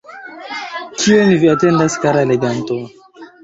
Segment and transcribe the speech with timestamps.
[1.03, 2.83] Kion Vi atendas, kara leganto?